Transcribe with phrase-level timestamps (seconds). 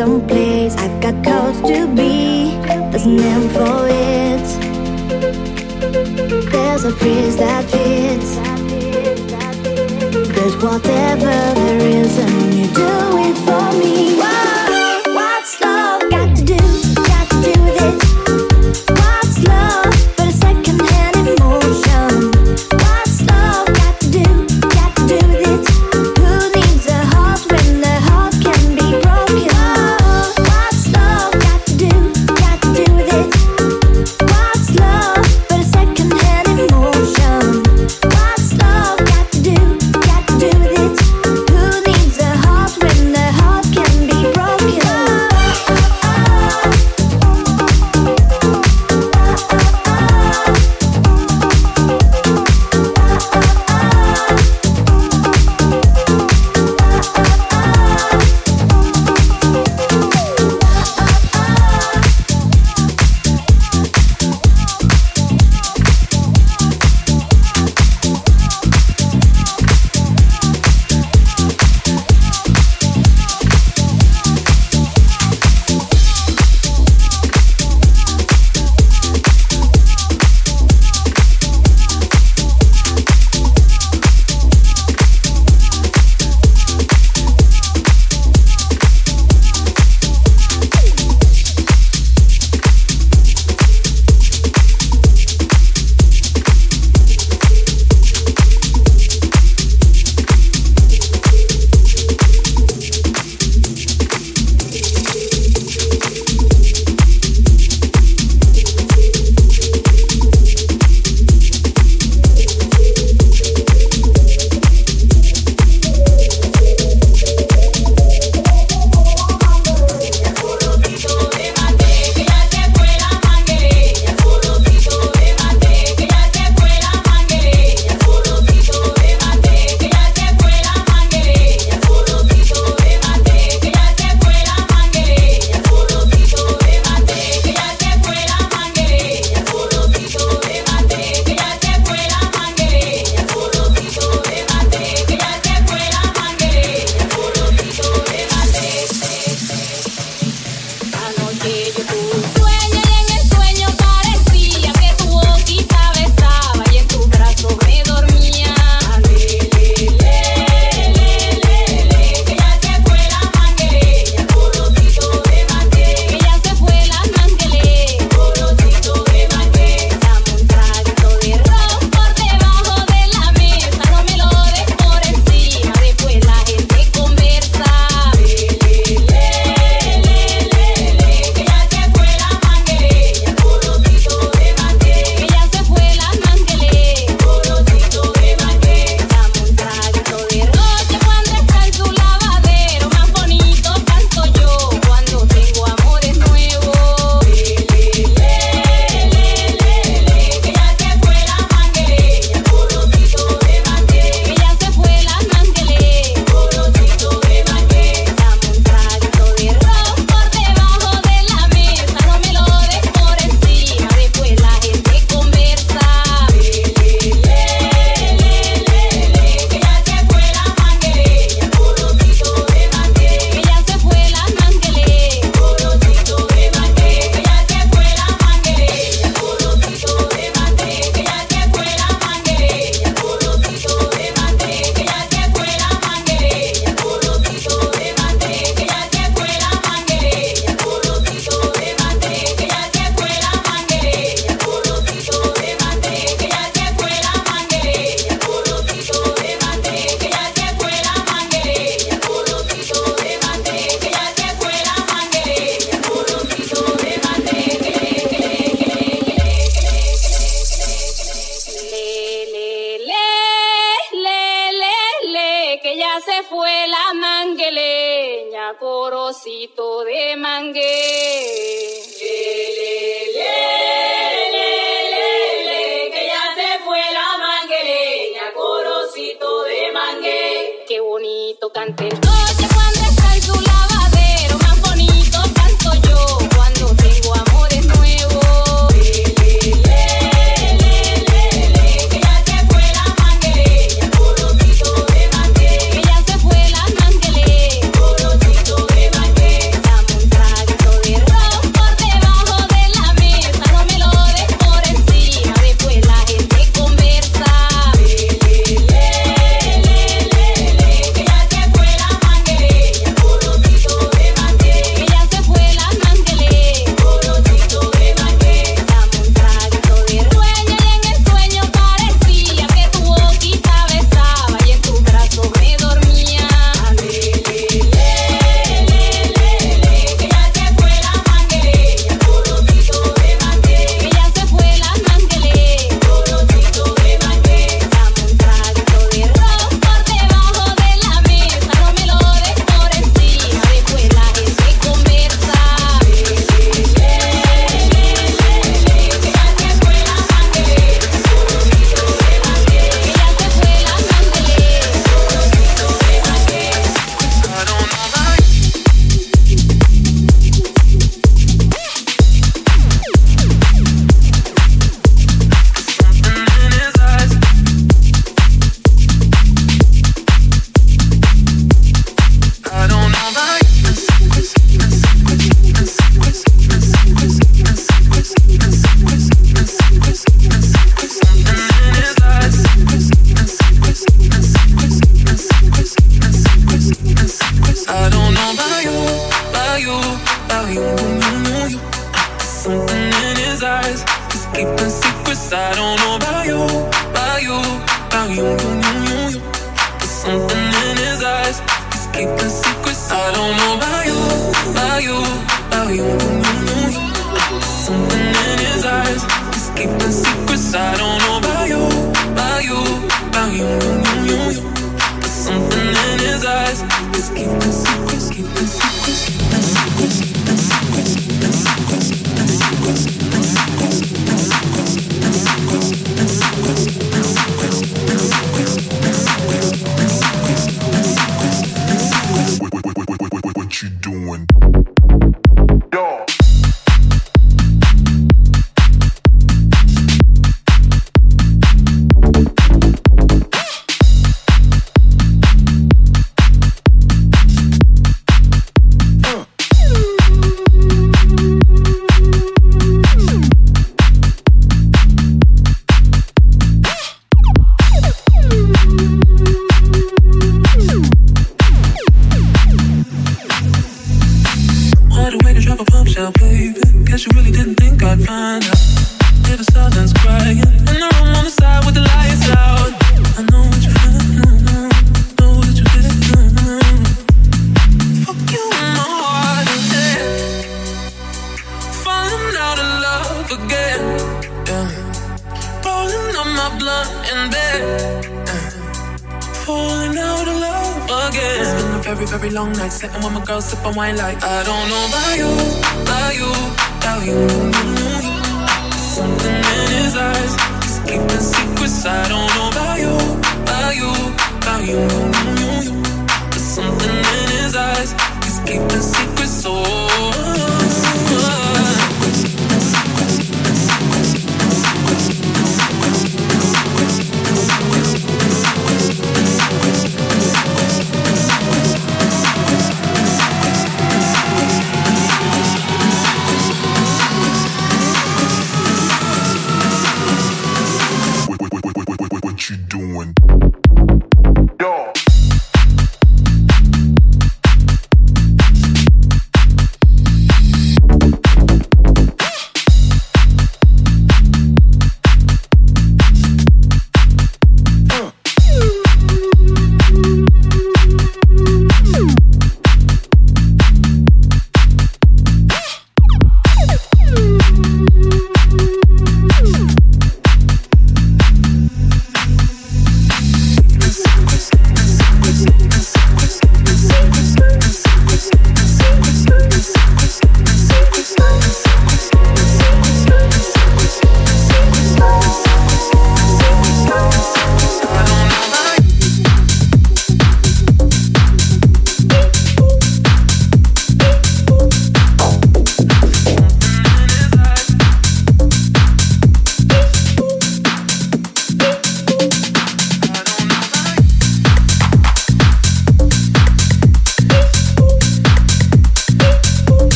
[0.00, 2.56] someplace I've got calls to be
[2.90, 4.46] There's a name for it.
[6.52, 8.30] There's a phrase that fits
[10.34, 12.19] There's whatever there is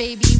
[0.00, 0.39] Baby,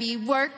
[0.00, 0.50] Baby, work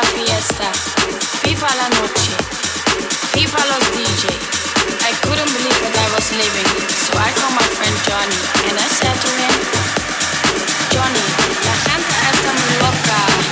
[0.00, 0.70] la fiesta.
[1.44, 2.32] Viva la noche.
[3.34, 4.28] Viva los DJ.
[5.08, 6.68] I couldn't believe that I was leaving,
[7.04, 9.56] so I called my friend Johnny and I said to him,
[10.92, 11.24] Johnny,
[11.66, 13.49] la gente está muy loca.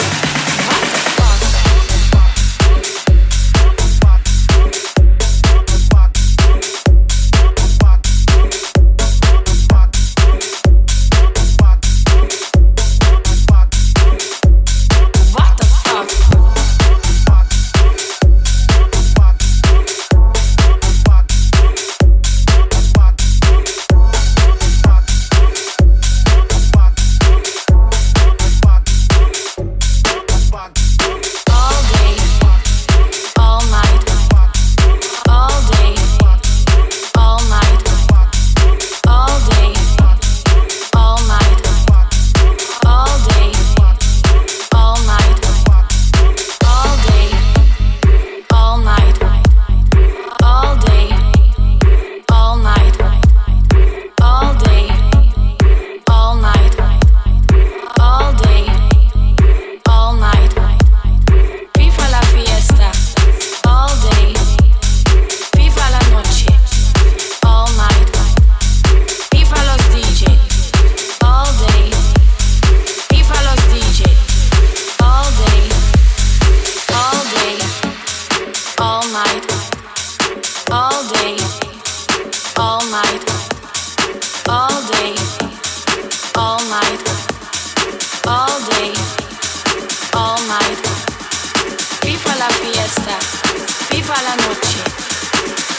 [94.48, 94.80] Gucci.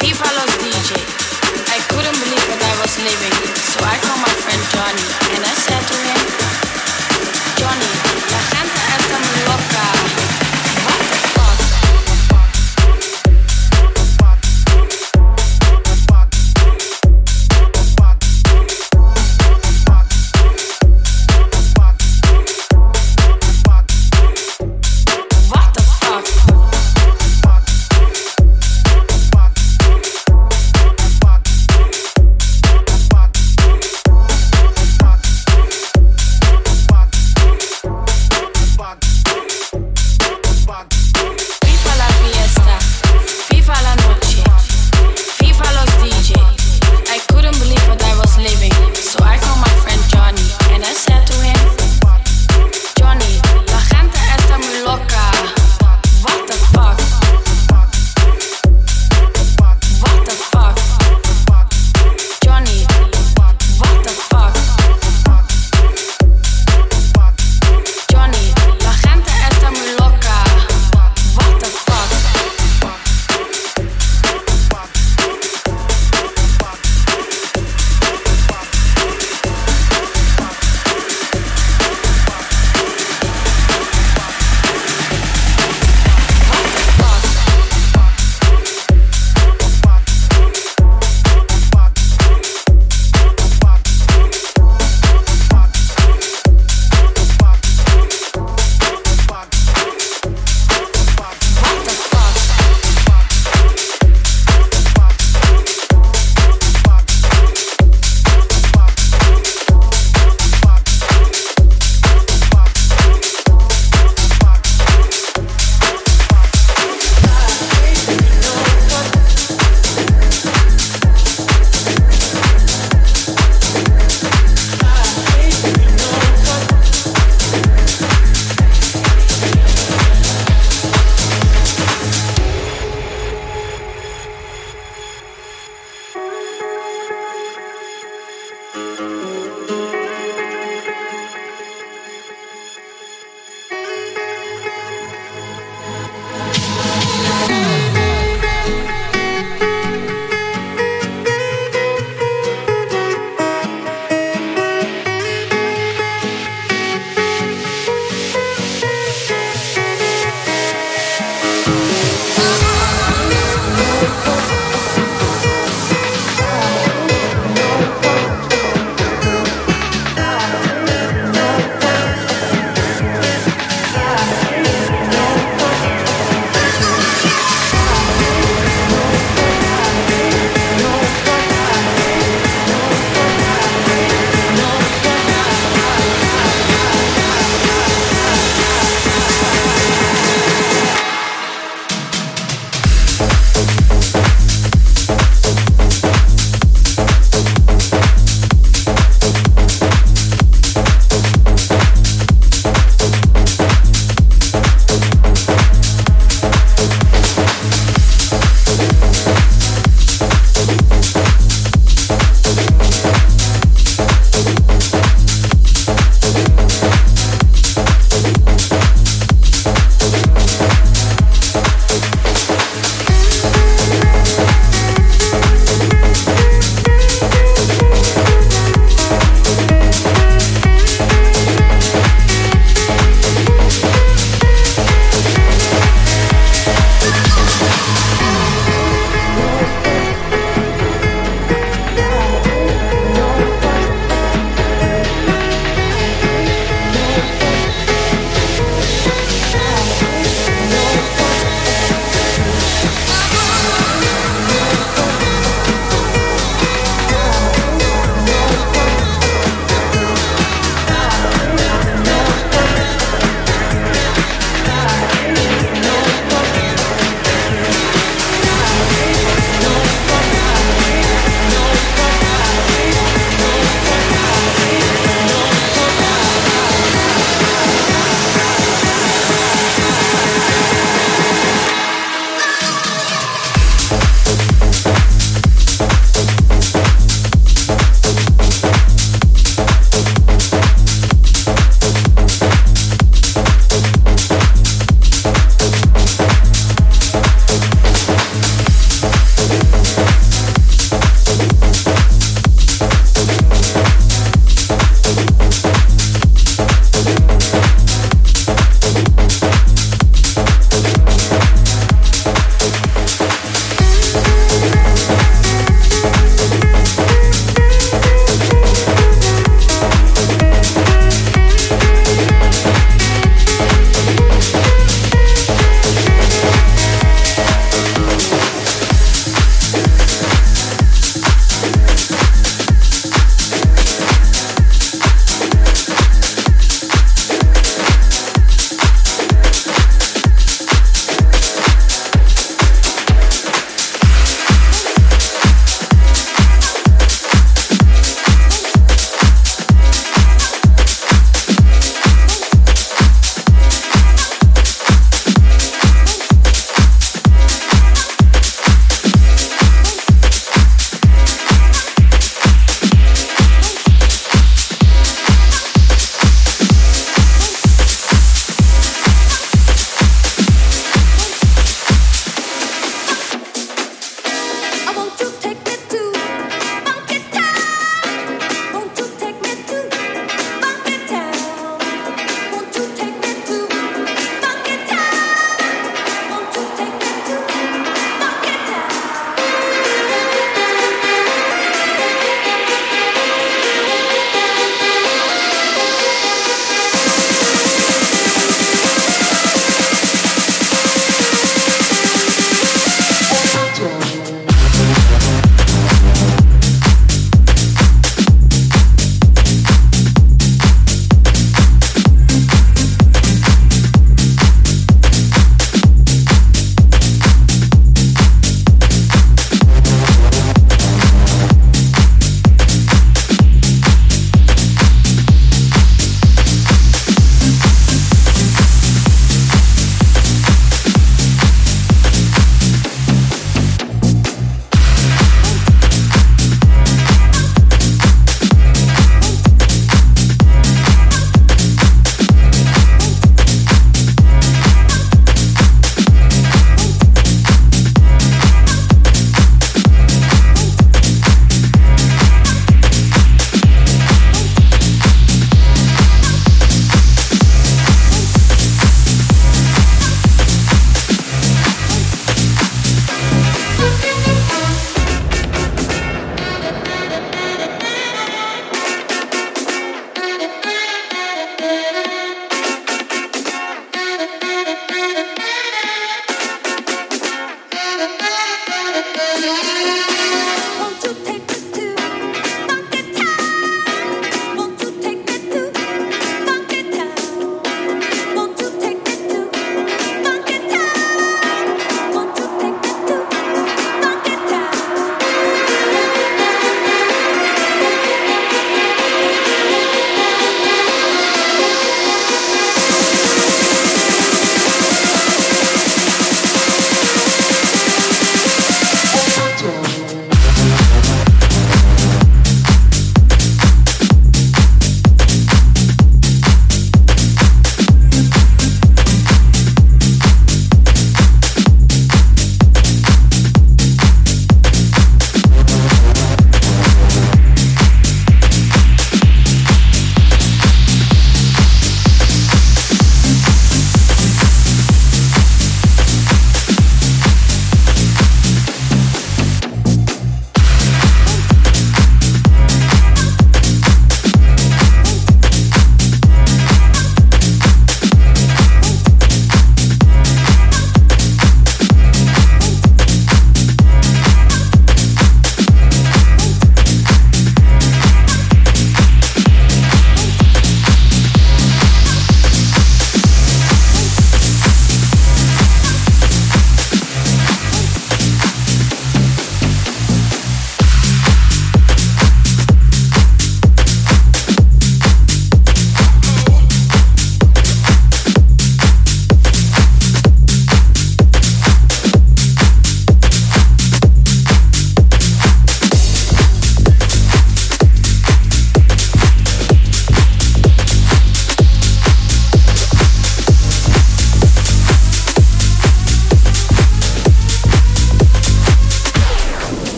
[0.00, 0.28] Viva
[0.60, 0.92] DJ.
[1.72, 5.27] I couldn't believe what I was living, so I called my friend Johnny.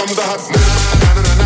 [0.00, 1.39] Comes the hot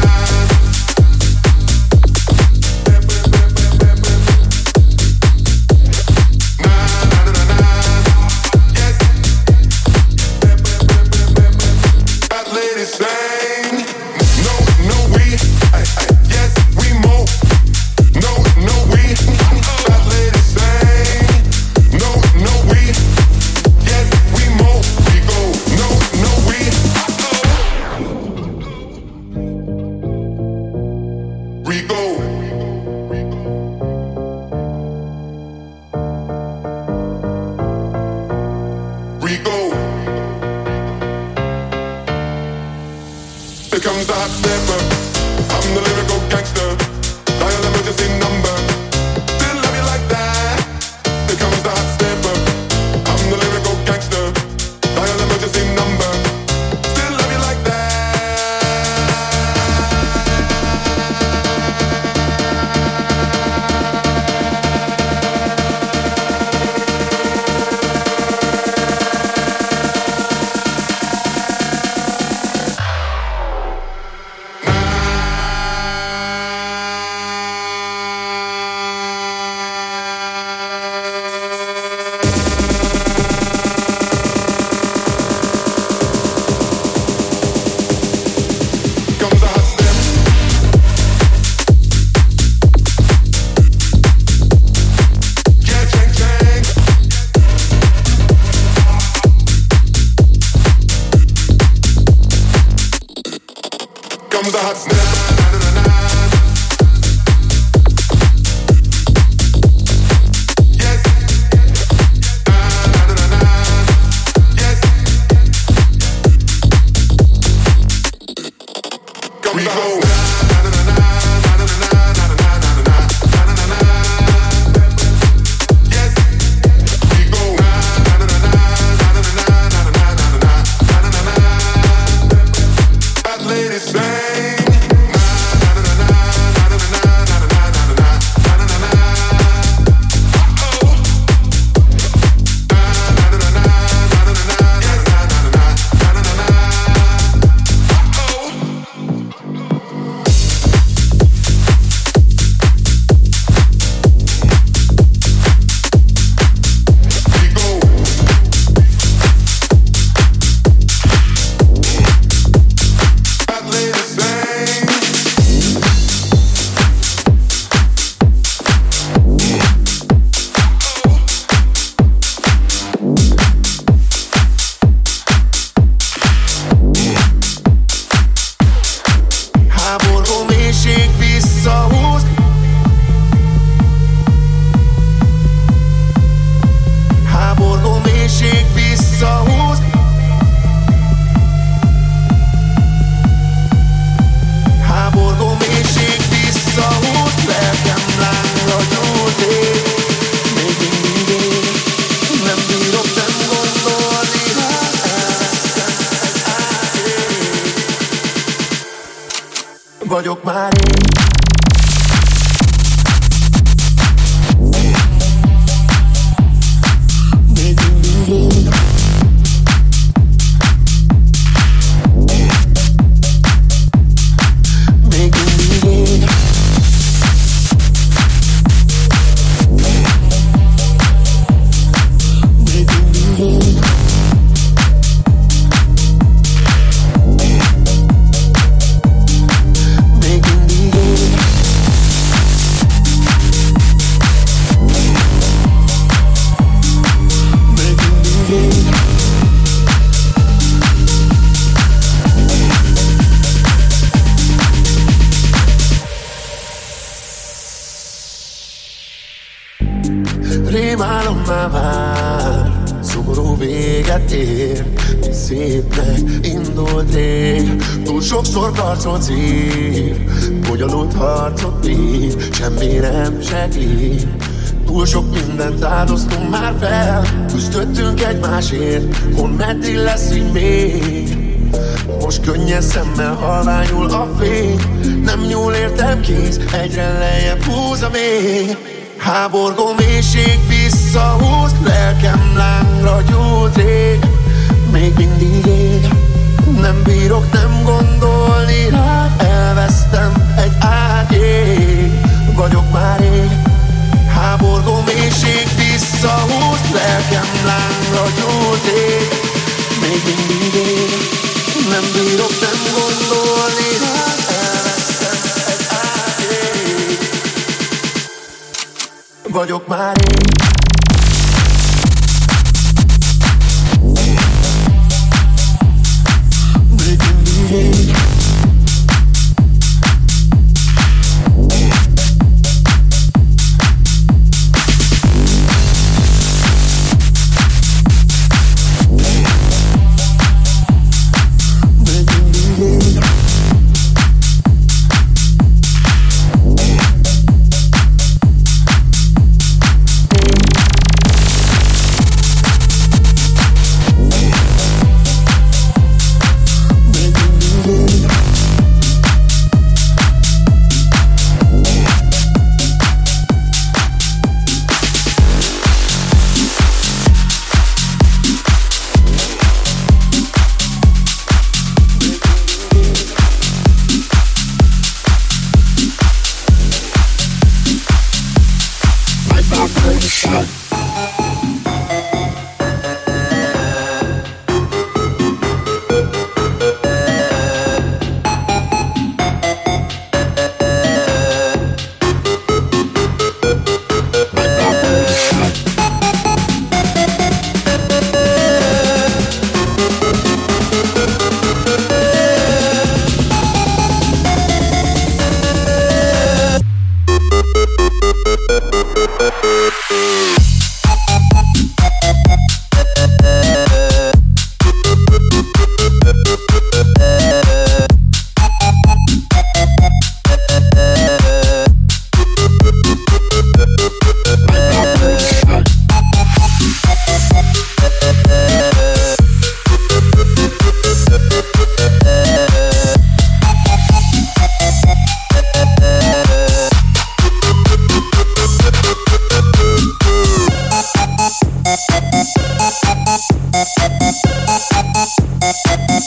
[289.55, 289.84] Burgo.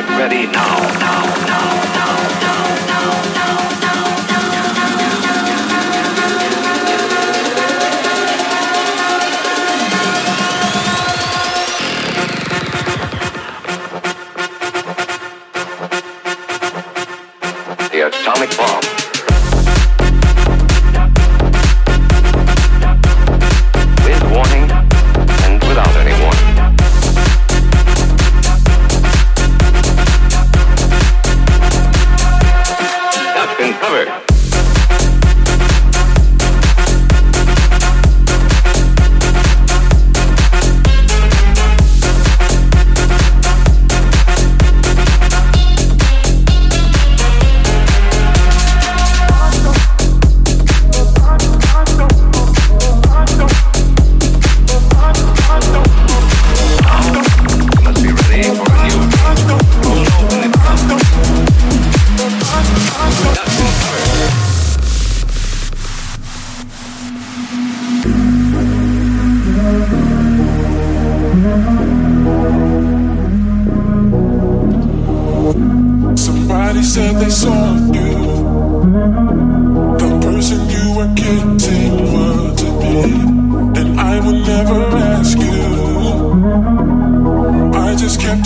[0.00, 1.69] get ready now, now, now,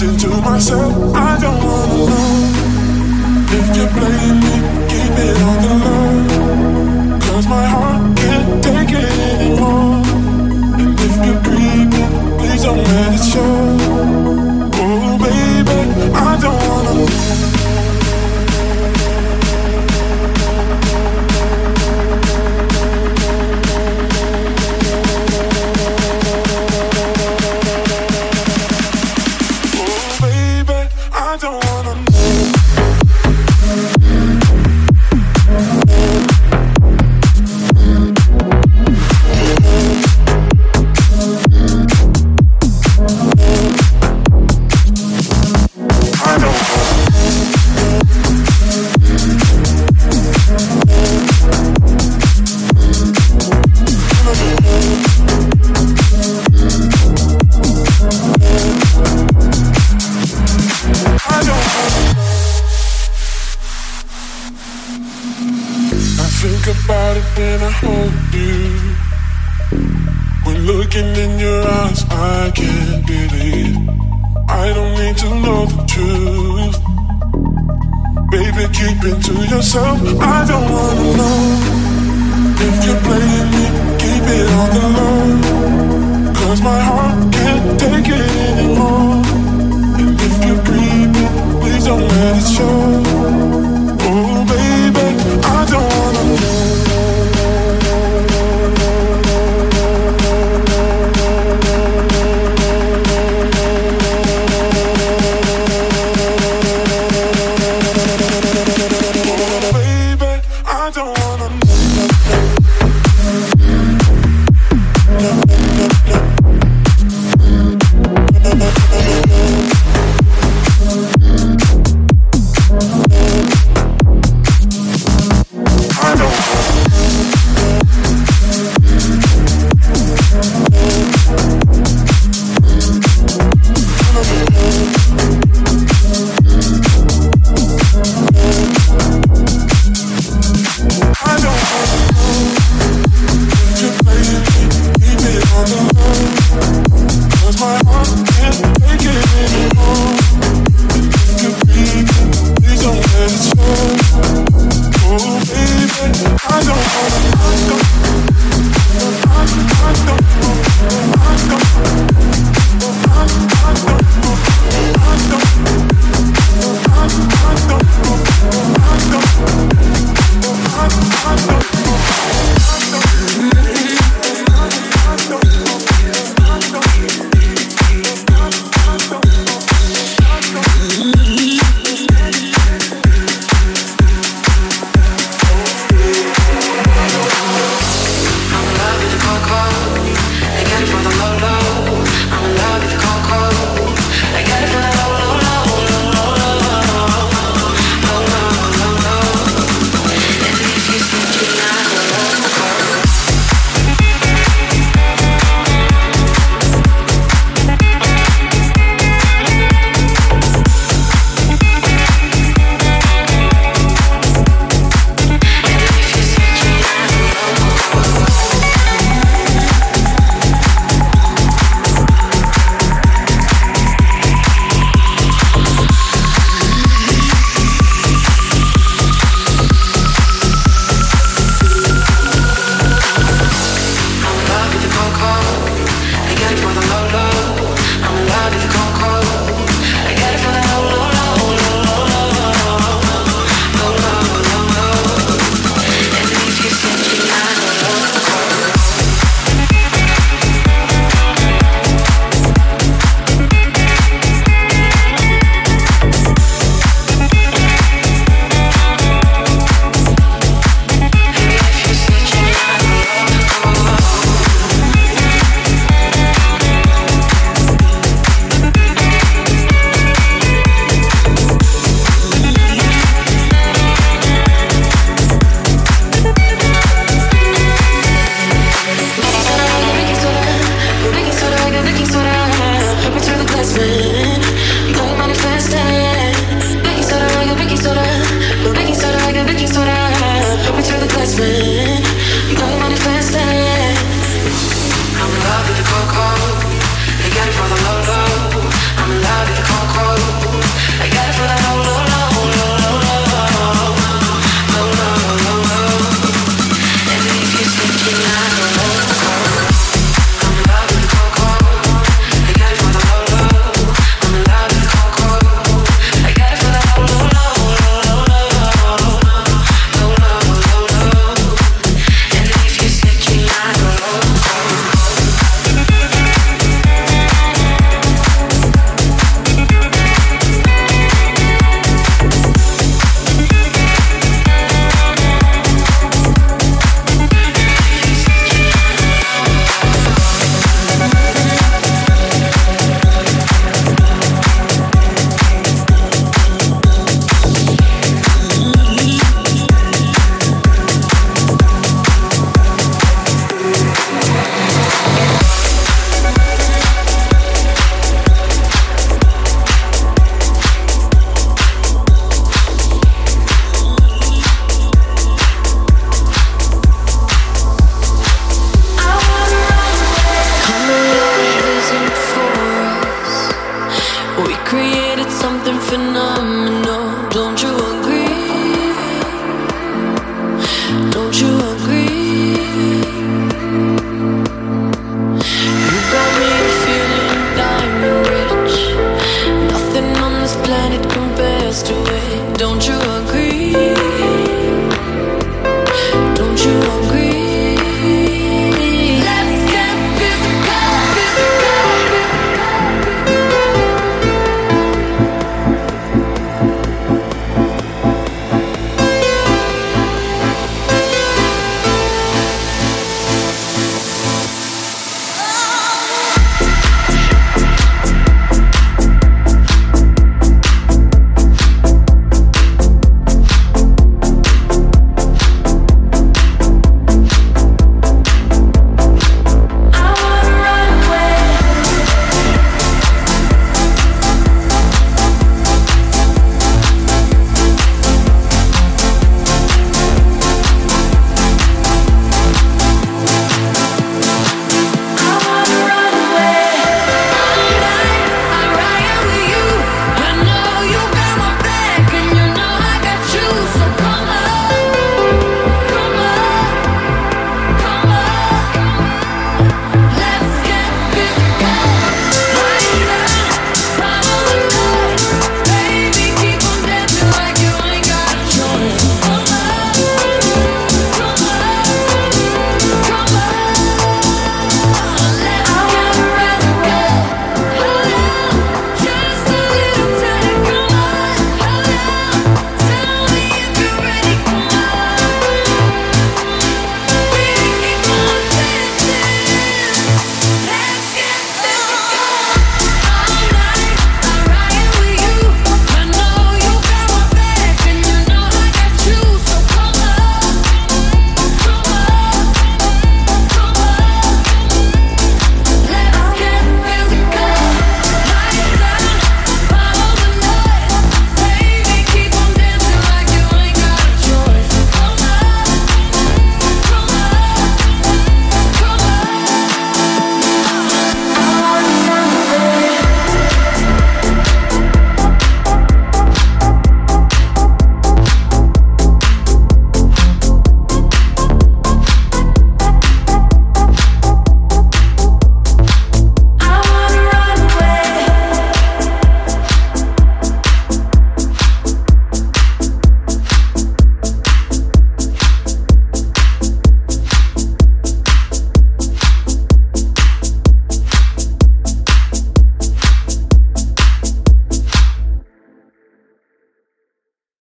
[0.05, 1.24] into myself.